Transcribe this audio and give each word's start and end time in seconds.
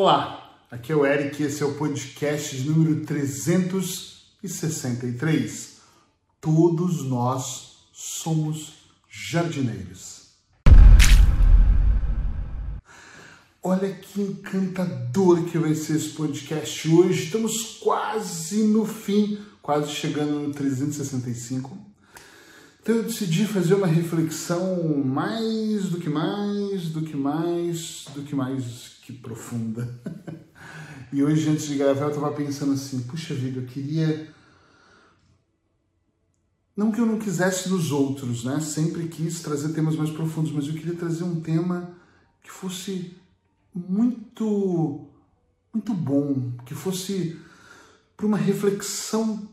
Olá, 0.00 0.64
aqui 0.70 0.92
é 0.92 0.94
o 0.94 1.04
Eric 1.04 1.42
e 1.42 1.46
esse 1.46 1.60
é 1.60 1.66
o 1.66 1.74
podcast 1.74 2.56
número 2.60 3.04
363. 3.04 5.78
Todos 6.40 7.02
nós 7.02 7.78
somos 7.92 8.74
jardineiros. 9.10 10.28
Olha 13.60 13.92
que 13.92 14.20
encantador 14.20 15.42
que 15.46 15.58
vai 15.58 15.74
ser 15.74 15.96
esse 15.96 16.10
podcast 16.10 16.88
hoje. 16.88 17.24
Estamos 17.24 17.78
quase 17.80 18.68
no 18.68 18.86
fim, 18.86 19.44
quase 19.60 19.90
chegando 19.90 20.38
no 20.38 20.54
365. 20.54 21.87
Então 22.88 22.96
eu 22.96 23.02
decidi 23.02 23.44
fazer 23.44 23.74
uma 23.74 23.86
reflexão 23.86 24.96
mais 25.04 25.90
do 25.90 26.00
que 26.00 26.08
mais, 26.08 26.88
do 26.88 27.02
que 27.02 27.14
mais, 27.14 28.06
do 28.14 28.22
que 28.22 28.34
mais 28.34 28.96
que 29.02 29.12
profunda. 29.12 30.00
e 31.12 31.22
hoje, 31.22 31.50
antes 31.50 31.66
de 31.66 31.76
gravar, 31.76 32.06
eu 32.06 32.08
estava 32.08 32.32
pensando 32.32 32.72
assim: 32.72 33.02
puxa 33.02 33.34
vida, 33.34 33.60
eu 33.60 33.66
queria. 33.66 34.32
Não 36.74 36.90
que 36.90 36.98
eu 36.98 37.04
não 37.04 37.18
quisesse 37.18 37.68
nos 37.68 37.92
outros, 37.92 38.42
né? 38.42 38.58
Sempre 38.58 39.06
quis 39.06 39.42
trazer 39.42 39.74
temas 39.74 39.94
mais 39.94 40.08
profundos, 40.08 40.50
mas 40.50 40.66
eu 40.66 40.72
queria 40.72 40.94
trazer 40.94 41.24
um 41.24 41.42
tema 41.42 41.94
que 42.42 42.50
fosse 42.50 43.14
muito, 43.74 45.10
muito 45.74 45.92
bom, 45.92 46.52
que 46.64 46.74
fosse 46.74 47.38
para 48.16 48.24
uma 48.24 48.38
reflexão 48.38 49.46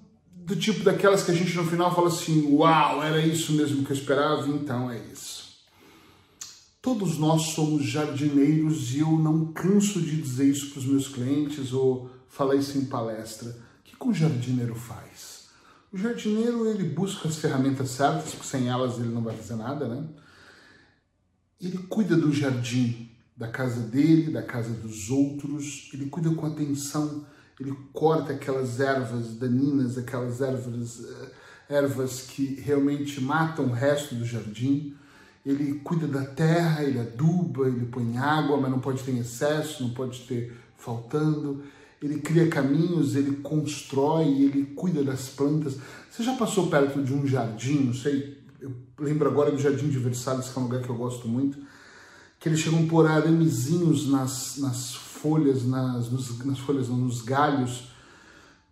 do 0.45 0.55
tipo 0.55 0.83
daquelas 0.83 1.23
que 1.23 1.31
a 1.31 1.33
gente 1.33 1.55
no 1.55 1.65
final 1.65 1.93
fala 1.93 2.07
assim: 2.07 2.53
uau, 2.53 3.03
era 3.03 3.19
isso 3.19 3.53
mesmo 3.53 3.83
que 3.83 3.91
eu 3.91 3.97
esperava, 3.97 4.47
então 4.47 4.89
é 4.91 4.99
isso. 5.11 5.45
Todos 6.81 7.17
nós 7.17 7.41
somos 7.53 7.83
jardineiros 7.83 8.93
e 8.93 8.99
eu 8.99 9.11
não 9.17 9.51
canso 9.51 9.99
de 9.99 10.21
dizer 10.21 10.47
isso 10.47 10.69
para 10.69 10.79
os 10.79 10.85
meus 10.85 11.07
clientes 11.07 11.73
ou 11.73 12.11
falar 12.29 12.55
isso 12.55 12.77
em 12.77 12.85
palestra. 12.85 13.49
O 13.49 13.83
que, 13.83 13.95
que 13.95 14.07
um 14.07 14.13
jardineiro 14.13 14.75
faz? 14.75 15.47
O 15.91 15.97
jardineiro 15.97 16.67
ele 16.67 16.83
busca 16.83 17.27
as 17.27 17.37
ferramentas 17.37 17.89
certas, 17.89 18.35
porque 18.35 18.45
sem 18.45 18.69
elas 18.69 18.99
ele 18.99 19.09
não 19.09 19.23
vai 19.23 19.35
fazer 19.35 19.55
nada, 19.55 19.87
né? 19.87 20.05
Ele 21.59 21.79
cuida 21.79 22.15
do 22.15 22.31
jardim, 22.31 23.09
da 23.35 23.47
casa 23.47 23.81
dele, 23.81 24.29
da 24.29 24.43
casa 24.43 24.69
dos 24.69 25.09
outros, 25.09 25.89
ele 25.91 26.05
cuida 26.05 26.29
com 26.35 26.45
atenção, 26.45 27.25
ele 27.59 27.73
corta 27.93 28.33
aquelas 28.33 28.79
ervas 28.79 29.35
daninhas, 29.35 29.97
aquelas 29.97 30.41
ervas, 30.41 31.03
eh, 31.03 31.75
ervas 31.75 32.21
que 32.21 32.61
realmente 32.61 33.21
matam 33.21 33.65
o 33.65 33.73
resto 33.73 34.15
do 34.15 34.25
jardim 34.25 34.95
ele 35.45 35.79
cuida 35.83 36.07
da 36.07 36.25
terra, 36.25 36.83
ele 36.83 36.99
aduba, 36.99 37.67
ele 37.67 37.85
põe 37.85 38.17
água, 38.17 38.57
mas 38.57 38.71
não 38.71 38.79
pode 38.79 39.03
ter 39.03 39.15
excesso, 39.15 39.83
não 39.83 39.91
pode 39.91 40.21
ter 40.21 40.57
faltando. 40.75 41.63
Ele 42.01 42.19
cria 42.19 42.47
caminhos, 42.47 43.15
ele 43.15 43.37
constrói, 43.37 44.27
ele 44.27 44.65
cuida 44.75 45.03
das 45.03 45.29
plantas. 45.29 45.77
Você 46.09 46.23
já 46.23 46.35
passou 46.35 46.67
perto 46.67 47.01
de 47.01 47.13
um 47.13 47.27
jardim, 47.27 47.85
não 47.85 47.93
sei, 47.93 48.39
eu 48.59 48.73
lembro 48.97 49.29
agora 49.29 49.51
do 49.51 49.59
Jardim 49.59 49.89
de 49.89 49.99
Versalhes, 49.99 50.49
que 50.49 50.57
é 50.57 50.61
um 50.61 50.65
lugar 50.65 50.81
que 50.81 50.89
eu 50.89 50.95
gosto 50.95 51.27
muito, 51.27 51.59
que 52.39 52.49
eles 52.49 52.59
chegam 52.59 52.83
a 52.83 52.87
pôr 52.87 53.05
aramezinhos 53.05 54.09
nas, 54.09 54.57
nas 54.57 54.95
folhas, 55.25 55.65
nas, 55.65 56.11
nos, 56.11 56.45
nas 56.45 56.59
folhas, 56.59 56.87
não, 56.87 56.97
nos 56.97 57.21
galhos, 57.21 57.85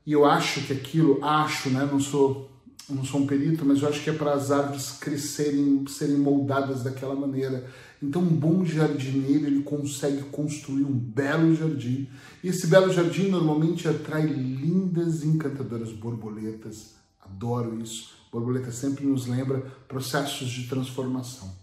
e 0.05 0.11
eu 0.11 0.23
acho 0.23 0.61
que 0.61 0.71
aquilo, 0.71 1.23
acho, 1.25 1.71
né, 1.71 1.89
não 1.91 1.99
sou 1.99 2.51
não 2.89 3.03
sou 3.05 3.21
um 3.21 3.25
perito, 3.25 3.65
mas 3.65 3.81
eu 3.81 3.87
acho 3.87 4.03
que 4.03 4.09
é 4.09 4.13
para 4.13 4.33
as 4.33 4.51
árvores 4.51 4.91
crescerem, 4.99 5.85
serem 5.87 6.17
moldadas 6.17 6.83
daquela 6.83 7.15
maneira. 7.15 7.65
Então, 8.01 8.21
um 8.21 8.27
bom 8.27 8.65
jardineiro 8.65 9.45
ele 9.47 9.63
consegue 9.63 10.21
construir 10.23 10.83
um 10.83 10.91
belo 10.91 11.55
jardim. 11.55 12.09
E 12.43 12.49
esse 12.49 12.67
belo 12.67 12.91
jardim 12.91 13.29
normalmente 13.29 13.87
atrai 13.87 14.25
lindas 14.25 15.23
e 15.23 15.27
encantadoras 15.27 15.93
borboletas. 15.93 16.95
Adoro 17.21 17.81
isso. 17.81 18.11
Borboleta 18.29 18.69
sempre 18.69 19.05
nos 19.05 19.27
lembra 19.27 19.61
processos 19.87 20.49
de 20.49 20.67
transformação. 20.67 21.62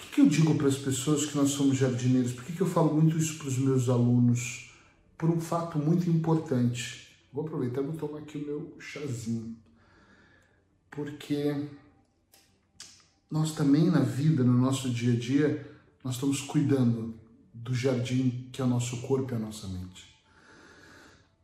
Que, 0.00 0.06
que 0.14 0.20
eu 0.20 0.26
digo 0.26 0.54
para 0.56 0.68
as 0.68 0.76
pessoas 0.76 1.26
que 1.26 1.36
nós 1.36 1.50
somos 1.50 1.76
jardineiros? 1.76 2.32
Por 2.32 2.44
que, 2.44 2.52
que 2.52 2.60
eu 2.60 2.66
falo 2.66 2.94
muito 2.94 3.16
isso 3.16 3.38
para 3.38 3.48
os 3.48 3.58
meus 3.58 3.88
alunos? 3.88 4.70
Por 5.16 5.30
um 5.30 5.40
fato 5.40 5.78
muito 5.78 6.08
importante 6.08 7.10
Vou 7.32 7.46
aproveitar 7.46 7.80
e 7.80 7.84
vou 7.84 7.94
tomar 7.94 8.18
aqui 8.18 8.38
o 8.38 8.44
meu 8.46 8.76
chazinho. 8.80 9.56
Porque 10.90 11.68
nós 13.30 13.52
também 13.52 13.88
na 13.88 14.00
vida, 14.00 14.42
no 14.42 14.58
nosso 14.58 14.90
dia 14.90 15.12
a 15.12 15.16
dia, 15.16 15.80
nós 16.02 16.14
estamos 16.14 16.40
cuidando 16.40 17.14
do 17.54 17.72
jardim 17.72 18.48
que 18.52 18.60
é 18.60 18.64
o 18.64 18.68
nosso 18.68 19.00
corpo 19.02 19.32
e 19.32 19.36
a 19.36 19.38
nossa 19.38 19.68
mente. 19.68 20.10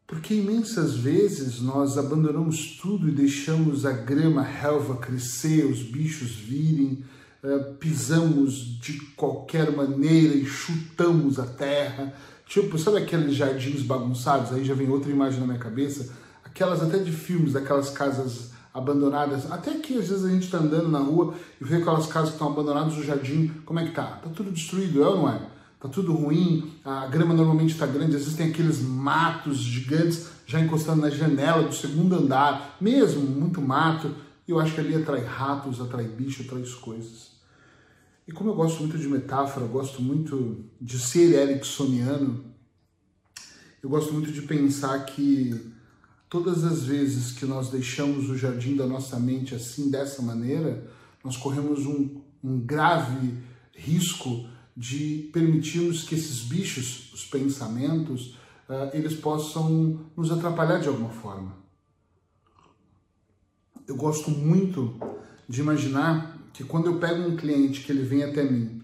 Porque 0.08 0.34
imensas 0.34 0.96
vezes 0.96 1.60
nós 1.60 1.96
abandonamos 1.96 2.76
tudo 2.80 3.08
e 3.08 3.12
deixamos 3.12 3.84
a 3.84 3.92
grama, 3.92 4.42
relva 4.42 4.96
crescer, 4.96 5.64
os 5.64 5.82
bichos 5.82 6.30
virem, 6.32 7.04
pisamos 7.78 8.54
de 8.80 8.98
qualquer 9.16 9.74
maneira 9.74 10.34
e 10.34 10.44
chutamos 10.44 11.38
a 11.38 11.46
terra, 11.46 12.14
Tipo, 12.46 12.78
sabe 12.78 12.98
aqueles 12.98 13.34
jardins 13.34 13.82
bagunçados? 13.82 14.52
Aí 14.52 14.64
já 14.64 14.72
vem 14.72 14.88
outra 14.88 15.10
imagem 15.10 15.40
na 15.40 15.46
minha 15.46 15.58
cabeça. 15.58 16.12
Aquelas 16.44 16.80
até 16.80 16.98
de 16.98 17.10
filmes, 17.10 17.52
daquelas 17.52 17.90
casas 17.90 18.52
abandonadas. 18.72 19.50
Até 19.50 19.74
que 19.74 19.98
às 19.98 20.08
vezes 20.08 20.24
a 20.24 20.30
gente 20.30 20.44
está 20.44 20.58
andando 20.58 20.88
na 20.88 21.00
rua 21.00 21.34
e 21.60 21.64
vê 21.64 21.76
aquelas 21.76 22.06
casas 22.06 22.30
que 22.30 22.36
estão 22.36 22.48
abandonadas, 22.48 22.96
o 22.96 23.02
jardim, 23.02 23.50
como 23.64 23.80
é 23.80 23.84
que 23.84 23.90
tá? 23.90 24.20
Tá 24.22 24.30
tudo 24.30 24.52
destruído, 24.52 25.02
é 25.02 25.08
ou 25.08 25.16
não 25.16 25.28
é? 25.28 25.40
Tá 25.80 25.88
tudo 25.88 26.12
ruim, 26.12 26.72
a 26.84 27.06
grama 27.06 27.34
normalmente 27.34 27.72
está 27.72 27.84
grande, 27.84 28.16
às 28.16 28.22
vezes 28.22 28.36
tem 28.36 28.48
aqueles 28.48 28.80
matos 28.80 29.58
gigantes 29.58 30.28
já 30.46 30.60
encostando 30.60 31.02
na 31.02 31.10
janela 31.10 31.64
do 31.64 31.74
segundo 31.74 32.14
andar, 32.14 32.76
mesmo 32.80 33.22
muito 33.22 33.60
mato. 33.60 34.14
E 34.46 34.52
eu 34.52 34.60
acho 34.60 34.72
que 34.72 34.80
ali 34.80 34.94
atrai 34.94 35.24
ratos, 35.24 35.80
atrai 35.80 36.04
bicho, 36.04 36.42
atrai 36.42 36.62
coisas. 36.80 37.35
E 38.26 38.32
como 38.32 38.50
eu 38.50 38.54
gosto 38.54 38.80
muito 38.80 38.98
de 38.98 39.08
metáfora, 39.08 39.66
gosto 39.66 40.02
muito 40.02 40.64
de 40.80 40.98
ser 40.98 41.32
ericksoniano, 41.32 42.44
eu 43.82 43.88
gosto 43.88 44.12
muito 44.12 44.32
de 44.32 44.42
pensar 44.42 45.04
que 45.06 45.72
todas 46.28 46.64
as 46.64 46.82
vezes 46.82 47.32
que 47.32 47.46
nós 47.46 47.70
deixamos 47.70 48.28
o 48.28 48.36
jardim 48.36 48.74
da 48.74 48.86
nossa 48.86 49.20
mente 49.20 49.54
assim, 49.54 49.90
dessa 49.90 50.22
maneira, 50.22 50.90
nós 51.22 51.36
corremos 51.36 51.86
um, 51.86 52.20
um 52.42 52.58
grave 52.58 53.32
risco 53.72 54.48
de 54.76 55.30
permitirmos 55.32 56.02
que 56.02 56.16
esses 56.16 56.40
bichos, 56.40 57.12
os 57.14 57.24
pensamentos, 57.24 58.36
uh, 58.68 58.90
eles 58.92 59.14
possam 59.14 60.00
nos 60.16 60.32
atrapalhar 60.32 60.80
de 60.80 60.88
alguma 60.88 61.10
forma. 61.10 61.56
Eu 63.86 63.94
gosto 63.94 64.30
muito 64.32 64.98
de 65.48 65.60
imaginar 65.60 66.35
que 66.56 66.64
quando 66.64 66.86
eu 66.86 66.98
pego 66.98 67.22
um 67.22 67.36
cliente 67.36 67.82
que 67.82 67.92
ele 67.92 68.02
vem 68.02 68.24
até 68.24 68.42
mim 68.42 68.80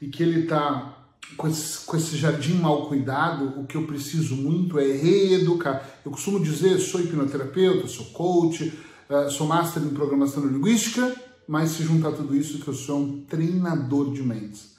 e 0.00 0.08
que 0.08 0.20
ele 0.20 0.40
está 0.40 0.98
com 1.36 1.46
esse, 1.46 1.86
com 1.86 1.96
esse 1.96 2.16
jardim 2.16 2.54
mal 2.54 2.88
cuidado, 2.88 3.60
o 3.60 3.66
que 3.66 3.76
eu 3.76 3.86
preciso 3.86 4.34
muito 4.36 4.78
é 4.78 4.92
reeducar. 4.92 5.88
Eu 6.04 6.10
costumo 6.10 6.40
dizer, 6.40 6.78
sou 6.80 7.00
hipnoterapeuta, 7.00 7.86
sou 7.86 8.06
coach, 8.06 8.72
uh, 9.08 9.30
sou 9.30 9.46
master 9.46 9.82
em 9.82 9.90
programação 9.90 10.44
linguística, 10.44 11.14
mas 11.46 11.70
se 11.70 11.84
juntar 11.84 12.12
tudo 12.12 12.36
isso, 12.36 12.58
que 12.58 12.68
eu 12.68 12.74
sou 12.74 12.98
um 12.98 13.20
treinador 13.22 14.12
de 14.12 14.22
mentes. 14.22 14.74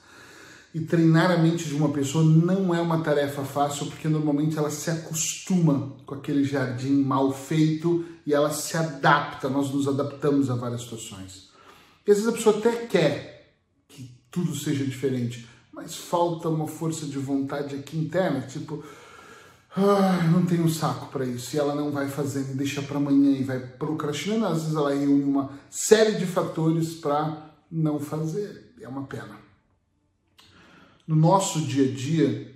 E 0.74 0.80
treinar 0.80 1.30
a 1.30 1.38
mente 1.38 1.64
de 1.64 1.74
uma 1.74 1.88
pessoa 1.88 2.22
não 2.22 2.74
é 2.74 2.80
uma 2.82 3.00
tarefa 3.00 3.42
fácil, 3.44 3.86
porque 3.86 4.08
normalmente 4.08 4.58
ela 4.58 4.70
se 4.70 4.90
acostuma 4.90 5.94
com 6.04 6.14
aquele 6.14 6.44
jardim 6.44 7.02
mal 7.02 7.32
feito 7.32 8.04
e 8.26 8.34
ela 8.34 8.50
se 8.50 8.76
adapta, 8.76 9.48
nós 9.48 9.72
nos 9.72 9.88
adaptamos 9.88 10.50
a 10.50 10.54
várias 10.54 10.82
situações. 10.82 11.46
E 12.06 12.10
às 12.10 12.18
vezes 12.18 12.28
a 12.28 12.36
pessoa 12.36 12.58
até 12.58 12.86
quer 12.86 13.56
que 13.88 14.10
tudo 14.30 14.54
seja 14.54 14.84
diferente, 14.84 15.48
mas 15.72 15.96
falta 15.96 16.48
uma 16.48 16.68
força 16.68 17.04
de 17.04 17.18
vontade 17.18 17.74
aqui 17.74 17.98
interna, 17.98 18.42
tipo, 18.42 18.84
ah, 19.76 20.22
não 20.32 20.46
tenho 20.46 20.68
saco 20.68 21.08
para 21.08 21.26
isso, 21.26 21.54
e 21.54 21.58
ela 21.58 21.74
não 21.74 21.90
vai 21.90 22.08
fazendo, 22.08 22.56
deixa 22.56 22.80
para 22.80 22.96
amanhã 22.96 23.32
e 23.32 23.44
vai 23.44 23.58
procrastinando, 23.58 24.46
às 24.46 24.62
vezes 24.62 24.76
ela 24.76 24.94
reúne 24.94 25.24
uma 25.24 25.50
série 25.68 26.12
de 26.12 26.26
fatores 26.26 26.94
para 26.94 27.54
não 27.70 27.98
fazer, 27.98 28.72
é 28.80 28.88
uma 28.88 29.04
pena. 29.04 29.36
No 31.06 31.16
nosso 31.16 31.60
dia 31.60 31.90
a 31.90 31.94
dia, 31.94 32.54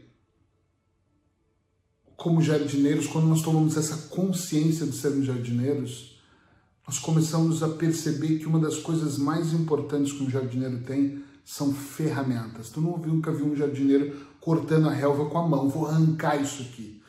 como 2.17 2.41
jardineiros, 2.43 3.06
quando 3.06 3.26
nós 3.26 3.43
tomamos 3.43 3.76
essa 3.76 4.08
consciência 4.08 4.87
de 4.87 4.96
sermos 4.96 5.26
jardineiros, 5.26 6.19
nós 6.91 6.99
começamos 6.99 7.63
a 7.63 7.69
perceber 7.69 8.41
que 8.41 8.47
uma 8.47 8.59
das 8.59 8.79
coisas 8.79 9.17
mais 9.17 9.53
importantes 9.53 10.13
que 10.13 10.25
um 10.25 10.29
jardineiro 10.29 10.81
tem 10.81 11.23
são 11.45 11.73
ferramentas. 11.73 12.69
Tu 12.69 12.81
não 12.81 12.99
nunca 12.99 13.31
viu 13.31 13.47
um 13.47 13.55
jardineiro 13.55 14.27
cortando 14.41 14.89
a 14.89 14.93
relva 14.93 15.27
com 15.27 15.39
a 15.39 15.47
mão, 15.47 15.69
vou 15.69 15.87
arrancar 15.87 16.43
isso 16.43 16.63
aqui. 16.63 17.01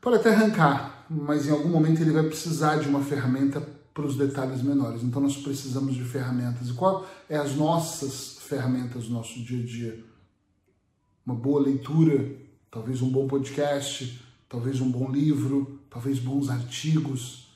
Pode 0.00 0.16
até 0.16 0.34
arrancar, 0.34 1.06
mas 1.08 1.46
em 1.46 1.52
algum 1.52 1.68
momento 1.68 2.00
ele 2.00 2.10
vai 2.10 2.24
precisar 2.24 2.80
de 2.80 2.88
uma 2.88 3.00
ferramenta 3.00 3.60
para 3.94 4.04
os 4.04 4.16
detalhes 4.16 4.62
menores. 4.62 5.04
Então 5.04 5.22
nós 5.22 5.36
precisamos 5.36 5.94
de 5.94 6.02
ferramentas. 6.02 6.68
E 6.68 6.72
qual 6.72 7.06
é 7.28 7.36
as 7.36 7.54
nossas 7.54 8.38
ferramentas 8.48 9.08
no 9.08 9.14
nosso 9.14 9.40
dia 9.44 9.62
a 9.62 9.64
dia? 9.64 10.04
uma 11.24 11.36
boa 11.36 11.60
leitura, 11.60 12.34
talvez 12.68 13.00
um 13.00 13.10
bom 13.10 13.28
podcast, 13.28 14.20
talvez 14.48 14.80
um 14.80 14.90
bom 14.90 15.08
livro, 15.08 15.78
talvez 15.88 16.18
bons 16.18 16.48
artigos, 16.50 17.47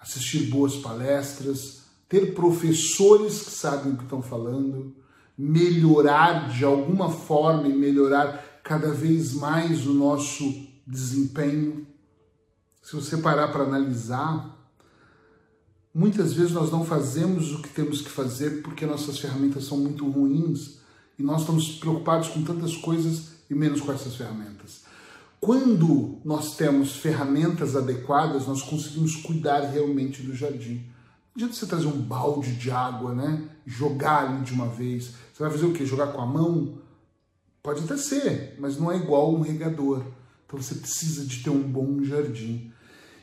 assistir 0.00 0.48
boas 0.50 0.76
palestras, 0.76 1.82
ter 2.08 2.34
professores 2.34 3.42
que 3.42 3.50
sabem 3.50 3.92
o 3.92 3.96
que 3.96 4.04
estão 4.04 4.22
falando, 4.22 4.94
melhorar 5.36 6.48
de 6.50 6.64
alguma 6.64 7.10
forma 7.10 7.68
e 7.68 7.72
melhorar 7.72 8.60
cada 8.64 8.90
vez 8.90 9.34
mais 9.34 9.86
o 9.86 9.92
nosso 9.94 10.44
desempenho. 10.86 11.86
Se 12.82 12.96
você 12.96 13.18
parar 13.18 13.48
para 13.48 13.64
analisar, 13.64 14.56
muitas 15.94 16.32
vezes 16.32 16.52
nós 16.52 16.70
não 16.70 16.84
fazemos 16.84 17.52
o 17.52 17.62
que 17.62 17.68
temos 17.68 18.00
que 18.00 18.10
fazer 18.10 18.62
porque 18.62 18.86
nossas 18.86 19.18
ferramentas 19.18 19.64
são 19.64 19.78
muito 19.78 20.08
ruins 20.08 20.78
e 21.18 21.22
nós 21.22 21.40
estamos 21.40 21.76
preocupados 21.78 22.28
com 22.28 22.42
tantas 22.42 22.76
coisas 22.76 23.32
e 23.50 23.54
menos 23.54 23.80
com 23.80 23.92
essas 23.92 24.16
ferramentas. 24.16 24.87
Quando 25.40 26.20
nós 26.24 26.56
temos 26.56 26.96
ferramentas 26.96 27.76
adequadas, 27.76 28.46
nós 28.46 28.60
conseguimos 28.60 29.16
cuidar 29.16 29.60
realmente 29.60 30.22
do 30.22 30.34
jardim. 30.34 30.84
Não 31.28 31.34
adianta 31.36 31.54
você 31.54 31.66
trazer 31.66 31.86
um 31.86 32.02
balde 32.02 32.56
de 32.56 32.70
água, 32.70 33.14
né? 33.14 33.48
Jogar 33.64 34.26
ali 34.26 34.42
de 34.42 34.52
uma 34.52 34.66
vez. 34.66 35.14
Você 35.32 35.42
vai 35.42 35.50
fazer 35.50 35.66
o 35.66 35.72
quê? 35.72 35.86
Jogar 35.86 36.08
com 36.08 36.20
a 36.20 36.26
mão? 36.26 36.78
Pode 37.62 37.84
até 37.84 37.96
ser, 37.96 38.56
mas 38.58 38.78
não 38.78 38.90
é 38.90 38.96
igual 38.96 39.32
um 39.32 39.40
regador. 39.40 40.02
Então 40.44 40.60
você 40.60 40.74
precisa 40.74 41.24
de 41.24 41.42
ter 41.42 41.50
um 41.50 41.62
bom 41.62 42.02
jardim. 42.02 42.72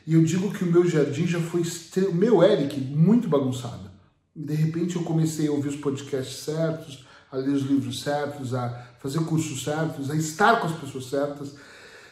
E 0.06 0.14
eu 0.14 0.24
digo 0.24 0.52
que 0.52 0.64
o 0.64 0.72
meu 0.72 0.88
jardim 0.88 1.26
já 1.26 1.40
foi, 1.40 1.62
o 2.08 2.14
meu 2.14 2.42
Eric, 2.42 2.80
muito 2.80 3.28
bagunçado. 3.28 3.90
De 4.34 4.54
repente 4.54 4.96
eu 4.96 5.02
comecei 5.02 5.48
a 5.48 5.52
ouvir 5.52 5.68
os 5.68 5.76
podcasts 5.76 6.44
certos, 6.44 7.04
a 7.30 7.36
ler 7.36 7.50
os 7.50 7.62
livros 7.62 8.00
certos, 8.02 8.54
a 8.54 8.70
fazer 9.00 9.18
cursos 9.24 9.62
certos, 9.64 10.10
a 10.10 10.16
estar 10.16 10.60
com 10.60 10.68
as 10.68 10.78
pessoas 10.78 11.06
certas 11.06 11.56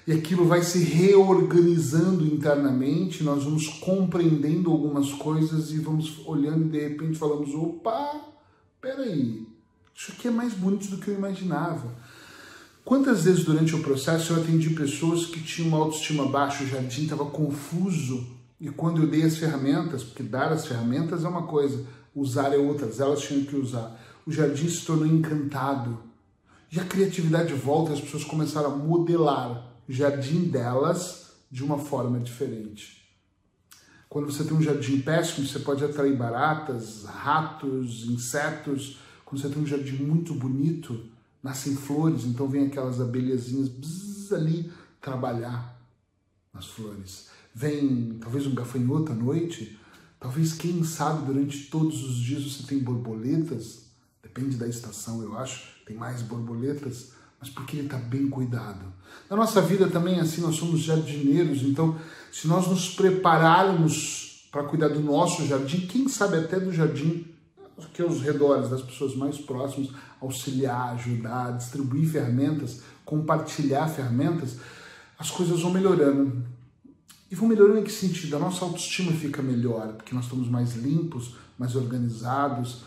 e 0.07 0.13
aquilo 0.13 0.47
vai 0.47 0.63
se 0.63 0.81
reorganizando 0.81 2.27
internamente, 2.27 3.25
nós 3.25 3.45
vamos 3.45 3.69
compreendendo 3.69 4.71
algumas 4.71 5.13
coisas 5.13 5.71
e 5.71 5.79
vamos 5.79 6.21
olhando 6.27 6.67
e 6.67 6.69
de 6.69 6.79
repente 6.79 7.19
falamos, 7.19 7.55
opa, 7.55 8.21
peraí, 8.81 9.47
isso 9.95 10.13
aqui 10.13 10.29
é 10.29 10.31
mais 10.31 10.53
bonito 10.53 10.89
do 10.89 10.99
que 10.99 11.09
eu 11.09 11.15
imaginava. 11.15 11.95
Quantas 12.85 13.25
vezes 13.25 13.45
durante 13.45 13.75
o 13.75 13.83
processo 13.83 14.35
eu 14.35 14.43
atendi 14.43 14.71
pessoas 14.71 15.25
que 15.25 15.41
tinham 15.41 15.69
uma 15.69 15.79
autoestima 15.79 16.29
baixa, 16.29 16.65
o 16.65 16.67
jardim 16.67 17.05
estava 17.05 17.25
confuso, 17.25 18.27
e 18.61 18.69
quando 18.69 19.03
eu 19.03 19.09
dei 19.09 19.23
as 19.23 19.39
ferramentas, 19.39 20.05
porque 20.05 20.23
dar 20.23 20.53
as 20.53 20.67
ferramentas 20.67 21.25
é 21.25 21.29
uma 21.29 21.47
coisa, 21.47 21.83
usar 22.15 22.53
é 22.53 22.59
outra, 22.59 22.91
elas 22.99 23.23
tinham 23.23 23.45
que 23.45 23.57
usar, 23.57 23.99
o 24.27 24.31
jardim 24.31 24.69
se 24.69 24.85
tornou 24.85 25.07
encantado. 25.07 25.99
E 26.71 26.79
a 26.79 26.85
criatividade 26.85 27.55
volta, 27.55 27.95
as 27.95 28.01
pessoas 28.01 28.25
começaram 28.25 28.73
a 28.73 28.77
modelar 28.77 29.74
jardim 29.89 30.45
delas 30.45 31.33
de 31.51 31.63
uma 31.63 31.79
forma 31.79 32.19
diferente. 32.21 33.05
Quando 34.09 34.31
você 34.31 34.45
tem 34.45 34.57
um 34.57 34.63
jardim 34.63 35.01
péssimo, 35.01 35.47
você 35.47 35.59
pode 35.59 35.85
atrair 35.85 36.17
baratas, 36.17 37.05
ratos, 37.05 38.05
insetos. 38.07 38.99
Quando 39.25 39.41
você 39.41 39.49
tem 39.49 39.63
um 39.63 39.67
jardim 39.67 39.97
muito 40.05 40.35
bonito, 40.35 41.07
nascem 41.43 41.75
flores, 41.75 42.25
então 42.25 42.49
vem 42.49 42.67
aquelas 42.67 43.01
abelhazinhas 43.01 43.69
bzz, 43.69 44.33
ali 44.33 44.73
trabalhar 45.01 45.81
nas 46.53 46.67
flores. 46.67 47.29
Vem 47.55 48.19
talvez 48.21 48.47
um 48.47 48.55
gafanhoto 48.55 49.13
à 49.13 49.15
noite, 49.15 49.79
talvez 50.19 50.53
quem 50.53 50.83
sabe 50.85 51.27
durante 51.27 51.65
todos 51.65 52.03
os 52.03 52.17
dias 52.17 52.45
você 52.45 52.63
tem 52.67 52.79
borboletas, 52.79 53.87
depende 54.23 54.57
da 54.57 54.69
estação, 54.69 55.23
eu 55.23 55.37
acho, 55.37 55.85
tem 55.85 55.97
mais 55.97 56.23
borboletas 56.23 57.13
mas 57.45 57.51
porque 57.51 57.77
ele 57.77 57.87
está 57.87 57.99
bem 57.99 58.29
cuidado. 58.29 58.81
Na 59.29 59.37
nossa 59.37 59.61
vida 59.61 59.89
também, 59.89 60.19
assim, 60.19 60.41
nós 60.41 60.57
somos 60.57 60.81
jardineiros, 60.81 61.63
então, 61.63 61.99
se 62.33 62.49
nós 62.49 62.67
nos 62.67 62.89
prepararmos 62.89 64.49
para 64.51 64.65
cuidar 64.65 64.89
do 64.89 65.01
nosso 65.01 65.47
jardim, 65.47 65.87
quem 65.87 66.09
sabe 66.09 66.39
até 66.39 66.59
do 66.59 66.73
jardim 66.73 67.27
que 67.93 68.01
aos 68.01 68.23
redores 68.23 68.71
das 68.71 68.83
pessoas 68.83 69.15
mais 69.15 69.37
próximas, 69.37 69.91
auxiliar, 70.21 70.95
ajudar, 70.95 71.57
distribuir 71.57 72.09
ferramentas, 72.09 72.81
compartilhar 73.05 73.89
ferramentas, 73.89 74.57
as 75.19 75.31
coisas 75.31 75.61
vão 75.61 75.73
melhorando. 75.73 76.45
E 77.31 77.35
vão 77.35 77.49
melhorando 77.49 77.81
em 77.81 77.85
que 77.85 77.93
sentido? 77.93 78.37
A 78.37 78.39
nossa 78.39 78.65
autoestima 78.65 79.13
fica 79.13 79.43
melhor, 79.43 79.95
porque 79.95 80.15
nós 80.15 80.25
estamos 80.25 80.49
mais 80.49 80.77
limpos, 80.77 81.35
mais 81.59 81.75
organizados, 81.75 82.85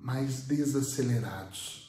mais 0.00 0.40
desacelerados. 0.42 1.85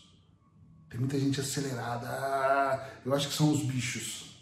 Tem 0.89 1.00
muita 1.00 1.19
gente 1.19 1.39
acelerada. 1.39 2.07
Ah, 2.07 2.89
eu 3.06 3.13
acho 3.13 3.28
que 3.30 3.36
são 3.36 3.51
os 3.51 3.62
bichos. 3.63 4.38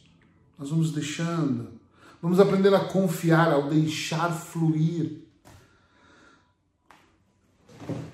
Nós 0.57 0.69
vamos 0.69 0.91
deixando. 0.91 1.79
Vamos 2.21 2.39
aprender 2.39 2.73
a 2.73 2.85
confiar 2.85 3.51
ao 3.51 3.69
deixar 3.69 4.31
fluir. 4.31 5.23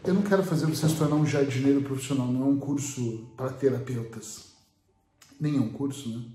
Eu 0.03 0.13
não 0.13 0.21
quero 0.21 0.43
fazer 0.43 0.65
você 0.65 0.89
se 0.89 0.95
tornar 0.95 1.15
um 1.15 1.25
jardineiro 1.25 1.81
profissional, 1.81 2.27
não 2.27 2.43
é 2.43 2.45
um 2.45 2.59
curso 2.59 3.29
para 3.37 3.53
terapeutas. 3.53 4.51
Nem 5.39 5.57
é 5.57 5.59
um 5.59 5.69
curso, 5.69 6.09
né? 6.09 6.25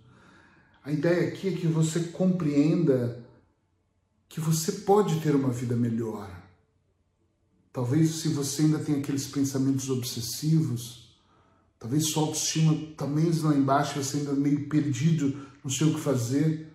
A 0.85 0.93
ideia 0.93 1.29
aqui 1.29 1.49
é 1.49 1.53
que 1.53 1.67
você 1.67 2.01
compreenda 2.01 3.25
que 4.29 4.41
você 4.41 4.71
pode 4.71 5.21
ter 5.21 5.35
uma 5.35 5.51
vida 5.51 5.75
melhor. 5.75 6.31
Talvez 7.73 8.11
se 8.11 8.29
você 8.29 8.63
ainda 8.63 8.79
tem 8.79 9.01
aqueles 9.01 9.27
pensamentos 9.27 9.91
obsessivos, 9.91 11.06
Talvez 11.79 12.11
sua 12.11 12.23
autoestima 12.23 12.75
também 12.97 13.31
lá 13.43 13.55
embaixo, 13.55 14.03
você 14.03 14.19
ainda 14.19 14.33
meio 14.33 14.69
perdido, 14.69 15.47
não 15.63 15.71
sei 15.71 15.89
o 15.89 15.95
que 15.95 16.01
fazer. 16.01 16.73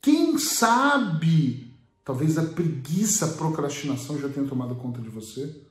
Quem 0.00 0.38
sabe? 0.38 1.72
Talvez 2.04 2.36
a 2.36 2.44
preguiça, 2.44 3.26
a 3.26 3.32
procrastinação 3.32 4.20
já 4.20 4.28
tenha 4.28 4.46
tomado 4.46 4.74
conta 4.74 5.00
de 5.00 5.08
você. 5.08 5.62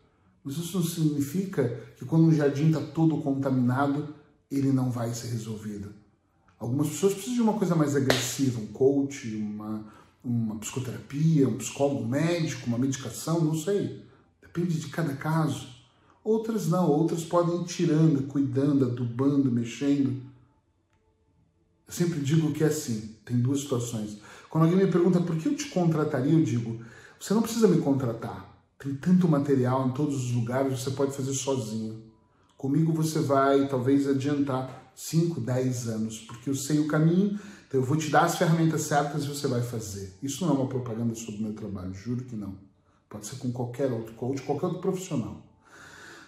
Mas 0.44 0.58
isso 0.58 0.78
não 0.78 0.86
significa 0.86 1.80
que 1.98 2.06
quando 2.06 2.26
um 2.26 2.34
jardim 2.34 2.68
está 2.68 2.82
todo 2.82 3.22
contaminado, 3.22 4.16
ele 4.50 4.72
não 4.72 4.90
vai 4.90 5.14
ser 5.14 5.28
resolvido. 5.28 5.94
Algumas 6.58 6.90
pessoas 6.90 7.14
precisam 7.14 7.36
de 7.36 7.42
uma 7.42 7.58
coisa 7.58 7.76
mais 7.76 7.96
agressiva, 7.96 8.60
um 8.60 8.68
coach, 8.68 9.36
uma, 9.36 9.86
uma 10.24 10.56
psicoterapia, 10.58 11.48
um 11.48 11.58
psicólogo 11.58 12.08
médico, 12.08 12.68
uma 12.68 12.78
medicação, 12.78 13.44
não 13.44 13.56
sei. 13.56 14.04
Depende 14.42 14.80
de 14.80 14.88
cada 14.88 15.14
caso. 15.16 15.68
Outras 16.24 16.68
não, 16.68 16.88
outras 16.90 17.24
podem 17.24 17.62
ir 17.62 17.66
tirando, 17.66 18.28
cuidando, 18.28 18.86
adubando, 18.86 19.52
mexendo. 19.52 20.22
Eu 21.88 21.94
sempre 21.94 22.20
digo 22.20 22.54
que 22.54 22.64
é 22.64 22.68
assim, 22.68 23.16
tem 23.26 23.40
duas 23.40 23.62
situações. 23.62 24.20
Quando 24.50 24.66
alguém 24.66 24.86
me 24.86 24.92
pergunta 24.92 25.20
por 25.20 25.36
que 25.38 25.48
eu 25.48 25.56
te 25.56 25.70
contrataria, 25.70 26.34
eu 26.34 26.44
digo, 26.44 26.80
você 27.20 27.34
não 27.34 27.42
precisa 27.42 27.68
me 27.68 27.82
contratar. 27.82 28.52
Tem 28.78 28.94
tanto 28.96 29.28
material 29.28 29.88
em 29.88 29.92
todos 29.92 30.16
os 30.16 30.32
lugares, 30.32 30.80
você 30.80 30.92
pode 30.92 31.16
fazer 31.16 31.34
sozinho. 31.34 32.04
Comigo 32.56 32.94
você 32.94 33.20
vai 33.20 33.68
talvez 33.68 34.08
adiantar 34.08 34.92
5, 34.96 35.42
10 35.42 35.88
anos, 35.88 36.20
porque 36.20 36.50
eu 36.50 36.56
sei 36.56 36.80
o 36.80 36.88
caminho, 36.88 37.40
então 37.68 37.80
eu 37.80 37.84
vou 37.84 37.98
te 37.98 38.10
dar 38.10 38.26
as 38.26 38.38
ferramentas 38.38 38.82
certas 38.82 39.24
e 39.24 39.28
você 39.28 39.48
vai 39.48 39.64
fazer. 39.64 40.14
Isso 40.22 40.46
não 40.46 40.54
é 40.54 40.58
uma 40.60 40.68
propaganda 40.68 41.16
sobre 41.16 41.40
o 41.40 41.44
meu 41.44 41.54
trabalho, 41.54 41.94
juro 41.94 42.24
que 42.26 42.36
não. 42.36 42.56
Pode 43.10 43.26
ser 43.26 43.38
com 43.38 43.52
qualquer 43.52 43.92
outro 43.92 44.14
coach, 44.14 44.42
qualquer 44.44 44.68
outro 44.68 44.82
profissional. 44.82 45.51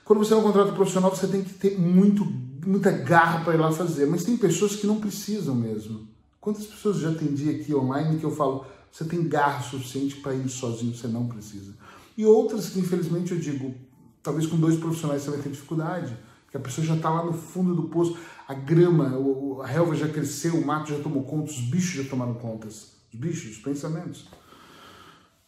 Quando 0.06 0.20
você 0.20 0.34
é 0.34 0.38
um 0.38 0.44
contrato 0.44 0.74
profissional, 0.74 1.16
você 1.16 1.28
tem 1.28 1.44
que 1.44 1.54
ter 1.54 1.80
muito, 1.80 2.26
muita 2.66 2.92
garra 2.92 3.44
para 3.44 3.54
ir 3.54 3.58
lá 3.58 3.72
fazer. 3.72 4.06
Mas 4.06 4.24
tem 4.24 4.36
pessoas 4.36 4.76
que 4.76 4.86
não 4.86 5.00
precisam 5.00 5.56
mesmo. 5.56 6.08
Quantas 6.42 6.66
pessoas 6.66 6.98
já 6.98 7.10
atendi 7.10 7.50
aqui 7.50 7.74
online 7.74 8.20
que 8.20 8.26
eu 8.26 8.32
falo, 8.32 8.66
você 8.92 9.06
tem 9.06 9.28
garra 9.28 9.62
suficiente 9.64 10.18
para 10.18 10.36
ir 10.36 10.50
sozinho, 10.50 10.94
você 10.94 11.08
não 11.08 11.28
precisa. 11.28 11.74
E 12.18 12.26
outras 12.26 12.70
que, 12.70 12.80
infelizmente, 12.80 13.32
eu 13.32 13.40
digo, 13.40 13.74
talvez 14.22 14.46
com 14.46 14.58
dois 14.58 14.78
profissionais 14.78 15.22
você 15.22 15.32
vai 15.32 15.40
ter 15.40 15.50
dificuldade, 15.50 16.16
porque 16.44 16.58
a 16.58 16.60
pessoa 16.60 16.86
já 16.86 16.96
está 16.96 17.10
lá 17.10 17.26
no 17.26 17.34
fundo 17.34 17.74
do 17.74 17.84
poço, 17.84 18.18
a 18.48 18.54
grama, 18.54 19.18
a 19.64 19.66
relva 19.66 19.96
já 19.96 20.08
cresceu, 20.08 20.56
o 20.56 20.66
mato 20.66 20.92
já 20.92 21.00
tomou 21.00 21.24
conta, 21.24 21.50
os 21.50 21.60
bichos 21.60 22.04
já 22.04 22.10
tomaram 22.10 22.34
conta. 22.36 22.68
Os 22.68 22.94
bichos, 23.14 23.54
os 23.54 23.58
pensamentos. 23.58 24.28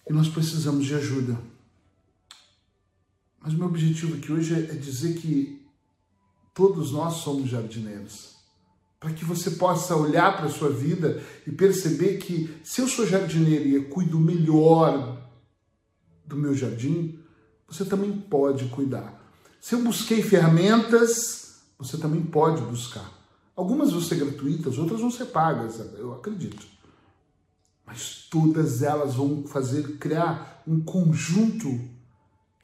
E 0.09 0.13
nós 0.13 0.27
precisamos 0.27 0.85
de 0.85 0.95
ajuda. 0.95 1.37
Mas 3.45 3.53
o 3.53 3.57
meu 3.57 3.67
objetivo 3.67 4.15
aqui 4.15 4.31
hoje 4.31 4.55
é 4.55 4.73
dizer 4.73 5.19
que 5.19 5.63
todos 6.51 6.91
nós 6.91 7.17
somos 7.17 7.47
jardineiros. 7.47 8.37
Para 8.99 9.13
que 9.13 9.23
você 9.23 9.51
possa 9.51 9.95
olhar 9.95 10.35
para 10.35 10.47
a 10.47 10.51
sua 10.51 10.71
vida 10.71 11.21
e 11.45 11.51
perceber 11.51 12.17
que 12.17 12.51
se 12.63 12.81
eu 12.81 12.87
sou 12.87 13.05
jardineiro 13.05 13.67
e 13.67 13.75
eu 13.75 13.85
cuido 13.89 14.19
melhor 14.19 15.21
do 16.25 16.35
meu 16.35 16.55
jardim, 16.55 17.19
você 17.67 17.85
também 17.85 18.13
pode 18.13 18.65
cuidar. 18.69 19.23
Se 19.61 19.75
eu 19.75 19.83
busquei 19.83 20.23
ferramentas, 20.23 21.61
você 21.77 21.99
também 21.99 22.23
pode 22.23 22.63
buscar. 22.63 23.11
Algumas 23.55 23.91
vão 23.91 24.01
ser 24.01 24.15
gratuitas, 24.15 24.79
outras 24.79 25.01
vão 25.01 25.11
ser 25.11 25.25
pagas, 25.25 25.79
eu 25.99 26.15
acredito. 26.15 26.65
Mas 27.85 28.27
todas 28.27 28.81
elas 28.81 29.13
vão 29.13 29.43
fazer 29.43 29.99
criar 29.99 30.63
um 30.67 30.79
conjunto 30.81 31.93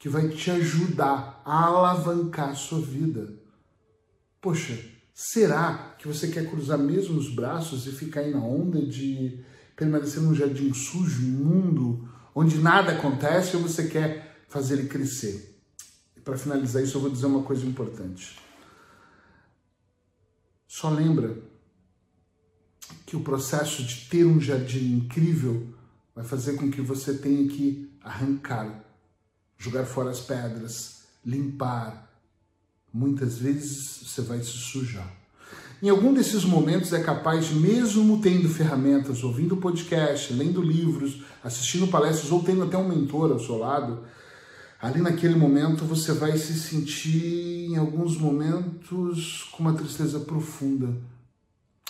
que 0.02 0.08
vai 0.08 0.28
te 0.28 0.50
ajudar 0.50 1.40
a 1.46 1.64
alavancar 1.64 2.50
a 2.50 2.54
sua 2.54 2.82
vida. 2.82 3.32
Poxa, 4.42 4.76
Será 5.14 5.94
que 5.98 6.08
você 6.08 6.28
quer 6.28 6.48
cruzar 6.48 6.78
mesmo 6.78 7.18
os 7.18 7.32
braços 7.32 7.86
e 7.86 7.92
ficar 7.92 8.20
aí 8.20 8.32
na 8.32 8.42
onda 8.42 8.84
de 8.84 9.44
permanecer 9.76 10.22
num 10.22 10.34
jardim 10.34 10.72
sujo, 10.72 11.22
imundo, 11.22 12.08
onde 12.34 12.58
nada 12.58 12.92
acontece, 12.92 13.56
ou 13.56 13.62
você 13.62 13.88
quer 13.88 14.44
fazer 14.48 14.78
ele 14.78 14.88
crescer? 14.88 15.60
E 16.16 16.20
para 16.20 16.38
finalizar 16.38 16.82
isso, 16.82 16.96
eu 16.96 17.02
vou 17.02 17.10
dizer 17.10 17.26
uma 17.26 17.42
coisa 17.42 17.66
importante. 17.66 18.38
Só 20.66 20.88
lembra 20.88 21.36
que 23.04 23.14
o 23.14 23.20
processo 23.20 23.84
de 23.84 24.08
ter 24.08 24.24
um 24.24 24.40
jardim 24.40 24.96
incrível 24.96 25.74
vai 26.14 26.24
fazer 26.24 26.54
com 26.54 26.70
que 26.70 26.80
você 26.80 27.14
tenha 27.14 27.46
que 27.48 27.96
arrancar, 28.00 28.82
jogar 29.62 29.84
fora 29.84 30.10
as 30.10 30.18
pedras, 30.18 31.02
limpar. 31.24 32.10
Muitas 32.92 33.38
vezes 33.38 34.02
você 34.04 34.20
vai 34.20 34.40
se 34.40 34.46
sujar. 34.46 35.08
Em 35.80 35.88
algum 35.88 36.12
desses 36.12 36.44
momentos 36.44 36.92
é 36.92 37.00
capaz, 37.00 37.50
mesmo 37.50 38.20
tendo 38.20 38.48
ferramentas, 38.48 39.22
ouvindo 39.22 39.56
podcast, 39.56 40.32
lendo 40.32 40.60
livros, 40.60 41.22
assistindo 41.42 41.88
palestras 41.88 42.30
ou 42.32 42.42
tendo 42.42 42.64
até 42.64 42.76
um 42.76 42.88
mentor 42.88 43.30
ao 43.30 43.38
seu 43.38 43.56
lado, 43.56 44.04
ali 44.80 45.00
naquele 45.00 45.36
momento 45.36 45.84
você 45.84 46.12
vai 46.12 46.36
se 46.36 46.54
sentir, 46.54 47.66
em 47.70 47.76
alguns 47.76 48.16
momentos, 48.16 49.48
com 49.52 49.62
uma 49.62 49.74
tristeza 49.74 50.20
profunda. 50.20 50.96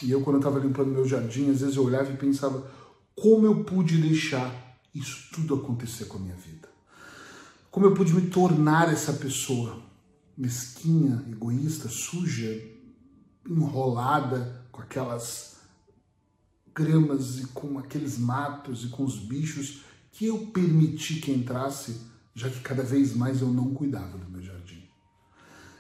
E 0.02 0.10
eu, 0.10 0.20
quando 0.20 0.36
estava 0.36 0.58
limpando 0.58 0.90
meu 0.90 1.06
jardim, 1.06 1.50
às 1.50 1.60
vezes 1.60 1.76
eu 1.76 1.84
olhava 1.84 2.12
e 2.12 2.16
pensava 2.16 2.66
como 3.14 3.46
eu 3.46 3.64
pude 3.64 3.98
deixar 3.98 4.78
isso 4.94 5.28
tudo 5.32 5.54
acontecer 5.54 6.04
com 6.06 6.18
a 6.18 6.20
minha 6.20 6.36
vida. 6.36 6.71
Como 7.72 7.86
eu 7.86 7.94
pude 7.94 8.12
me 8.12 8.28
tornar 8.28 8.92
essa 8.92 9.14
pessoa 9.14 9.82
mesquinha, 10.36 11.24
egoísta, 11.26 11.88
suja, 11.88 12.62
enrolada 13.48 14.66
com 14.70 14.82
aquelas 14.82 15.56
gramas 16.74 17.38
e 17.38 17.46
com 17.46 17.78
aqueles 17.78 18.18
matos 18.18 18.84
e 18.84 18.88
com 18.88 19.02
os 19.02 19.18
bichos 19.18 19.84
que 20.10 20.26
eu 20.26 20.48
permiti 20.48 21.14
que 21.14 21.32
entrasse 21.32 22.02
já 22.34 22.50
que 22.50 22.60
cada 22.60 22.82
vez 22.82 23.16
mais 23.16 23.40
eu 23.40 23.48
não 23.48 23.72
cuidava 23.72 24.18
do 24.18 24.30
meu 24.30 24.42
jardim. 24.42 24.82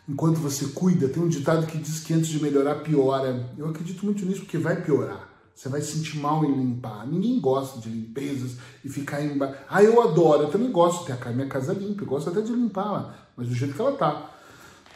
Enquanto 0.08 0.40
você 0.40 0.68
cuida, 0.68 1.10
tem 1.10 1.22
um 1.22 1.28
ditado 1.28 1.66
que 1.66 1.76
diz 1.76 2.00
que 2.00 2.14
antes 2.14 2.28
de 2.28 2.42
melhorar, 2.42 2.76
piora. 2.76 3.52
Eu 3.58 3.68
acredito 3.68 4.06
muito 4.06 4.24
nisso, 4.24 4.40
porque 4.40 4.56
vai 4.56 4.82
piorar. 4.82 5.28
Você 5.54 5.68
vai 5.68 5.80
se 5.80 5.92
sentir 5.92 6.18
mal 6.18 6.44
em 6.44 6.52
limpar. 6.52 7.06
Ninguém 7.06 7.40
gosta 7.40 7.80
de 7.80 7.88
limpezas 7.88 8.56
e 8.84 8.88
ficar 8.88 9.22
em. 9.22 9.38
Ah, 9.68 9.82
eu 9.82 10.00
adoro, 10.02 10.44
eu 10.44 10.50
também 10.50 10.70
gosto 10.70 11.00
de 11.00 11.16
ter 11.16 11.28
a 11.28 11.32
minha 11.32 11.48
casa 11.48 11.72
limpa, 11.72 12.02
eu 12.02 12.06
gosto 12.06 12.30
até 12.30 12.40
de 12.40 12.52
limpá-la, 12.52 13.14
mas 13.36 13.48
do 13.48 13.54
jeito 13.54 13.74
que 13.74 13.80
ela 13.80 13.92
tá. 13.92 14.30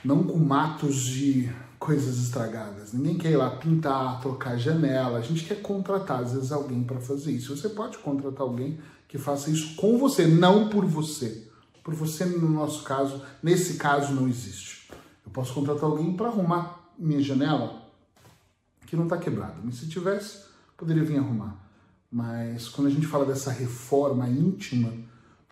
Não 0.05 0.25
com 0.25 0.39
matos 0.39 0.97
de 0.97 1.53
coisas 1.79 2.19
estragadas. 2.19 2.93
Ninguém 2.93 3.19
quer 3.19 3.31
ir 3.33 3.37
lá 3.37 3.51
pintar, 3.51 4.21
trocar 4.21 4.57
janela. 4.57 5.19
A 5.19 5.23
gente 5.23 5.45
quer 5.45 5.61
contratar, 5.63 6.21
às 6.23 6.33
vezes, 6.33 6.53
alguém 6.53 6.83
para 6.83 7.01
fazer 7.01 7.33
isso. 7.33 7.57
Você 7.57 7.69
pode 7.69 7.99
contratar 7.99 8.43
alguém 8.43 8.79
que 9.09 9.19
faça 9.19 9.51
isso 9.51 9.77
com 9.77 9.99
você, 9.99 10.27
não 10.27 10.69
por 10.69 10.85
você. 10.85 11.49
Por 11.83 11.95
você, 11.95 12.25
no 12.25 12.49
nosso 12.49 12.83
caso, 12.83 13.23
nesse 13.43 13.75
caso, 13.75 14.15
não 14.15 14.29
existe. 14.29 14.91
Eu 15.25 15.31
posso 15.31 15.55
contratar 15.55 15.85
alguém 15.85 16.17
para 16.17 16.29
arrumar 16.29 16.91
minha 16.99 17.21
janela 17.21 17.83
que 18.87 18.97
não 18.97 19.05
está 19.05 19.17
quebrada. 19.17 19.57
Mas 19.63 19.77
se 19.77 19.89
tivesse, 19.89 20.46
poderia 20.77 21.05
vir 21.05 21.19
arrumar. 21.19 21.65
Mas 22.11 22.69
quando 22.69 22.89
a 22.89 22.91
gente 22.91 23.07
fala 23.07 23.25
dessa 23.25 23.51
reforma 23.51 24.29
íntima 24.29 24.93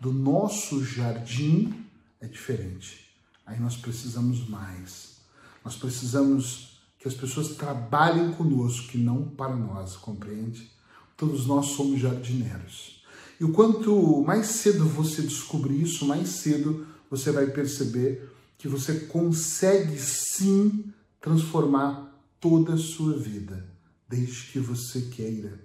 do 0.01 0.13
nosso 0.13 0.85
jardim, 0.85 1.85
é 2.21 2.27
diferente. 2.27 3.11
Aí 3.47 3.59
nós 3.61 3.77
precisamos 3.77 4.49
mais. 4.49 5.17
Nós 5.65 5.77
precisamos 5.77 6.81
que 6.99 7.09
as 7.09 7.15
pessoas 7.15 7.57
trabalhem 7.57 8.33
conosco, 8.33 8.89
que 8.89 8.99
não 8.99 9.25
para 9.25 9.55
nós, 9.55 9.97
compreende? 9.97 10.71
Todos 11.17 11.47
nós 11.47 11.67
somos 11.67 12.01
jardineiros. 12.01 13.03
E 13.39 13.45
o 13.45 13.53
quanto 13.53 14.23
mais 14.23 14.47
cedo 14.47 14.87
você 14.87 15.23
descobrir 15.23 15.83
isso, 15.83 16.07
mais 16.07 16.29
cedo 16.29 16.87
você 17.11 17.31
vai 17.31 17.47
perceber 17.47 18.31
que 18.57 18.69
você 18.69 19.01
consegue 19.01 19.99
sim 19.99 20.93
transformar 21.21 22.11
toda 22.41 22.75
a 22.75 22.79
sua 22.79 23.17
vida, 23.17 23.67
desde 24.09 24.53
que 24.53 24.59
você 24.59 25.03
queira. 25.03 25.61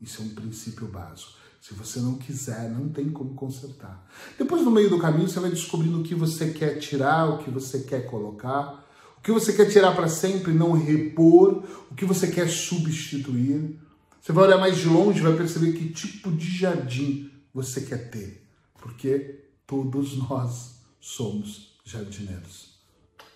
Isso 0.00 0.22
é 0.22 0.24
um 0.24 0.30
princípio 0.30 0.86
básico. 0.86 1.32
Se 1.60 1.72
você 1.72 1.98
não 1.98 2.16
quiser, 2.16 2.70
não 2.70 2.90
tem 2.90 3.08
como 3.08 3.34
consertar. 3.34 4.06
Depois, 4.38 4.62
no 4.62 4.70
meio 4.70 4.90
do 4.90 4.98
caminho, 4.98 5.28
você 5.28 5.40
vai 5.40 5.48
descobrindo 5.48 6.00
o 6.00 6.02
que 6.02 6.14
você 6.14 6.50
quer 6.50 6.78
tirar, 6.78 7.26
o 7.26 7.38
que 7.38 7.50
você 7.50 7.80
quer 7.80 8.04
colocar, 8.04 8.86
o 9.16 9.22
que 9.22 9.32
você 9.32 9.52
quer 9.52 9.70
tirar 9.70 9.96
para 9.96 10.08
sempre, 10.08 10.52
não 10.52 10.72
repor, 10.72 11.64
o 11.90 11.94
que 11.94 12.04
você 12.04 12.28
quer 12.28 12.50
substituir. 12.50 13.80
Você 14.20 14.32
vai 14.32 14.44
olhar 14.44 14.58
mais 14.58 14.76
de 14.76 14.86
longe 14.86 15.22
vai 15.22 15.36
perceber 15.36 15.72
que 15.72 15.88
tipo 15.88 16.30
de 16.30 16.54
jardim 16.54 17.30
você 17.52 17.80
quer 17.80 18.10
ter, 18.10 18.46
porque 18.80 19.44
todos 19.66 20.18
nós 20.18 20.80
somos 21.00 21.78
jardineiros. 21.84 22.74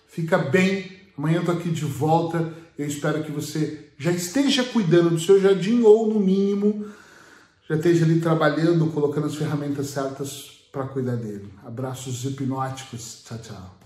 Fica 0.07 0.37
bem, 0.37 0.99
amanhã 1.19 1.35
eu 1.35 1.41
estou 1.41 1.55
aqui 1.55 1.69
de 1.69 1.83
volta. 1.83 2.53
Eu 2.77 2.87
espero 2.87 3.21
que 3.23 3.31
você 3.31 3.89
já 3.97 4.11
esteja 4.11 4.63
cuidando 4.63 5.09
do 5.09 5.19
seu 5.19 5.39
jardim 5.41 5.81
ou, 5.81 6.07
no 6.07 6.19
mínimo, 6.19 6.85
já 7.69 7.75
esteja 7.75 8.05
ali 8.05 8.21
trabalhando, 8.21 8.87
colocando 8.87 9.27
as 9.27 9.35
ferramentas 9.35 9.87
certas 9.87 10.61
para 10.71 10.87
cuidar 10.87 11.17
dele. 11.17 11.53
Abraços 11.65 12.23
hipnóticos. 12.23 13.23
Tchau, 13.25 13.37
tchau. 13.39 13.78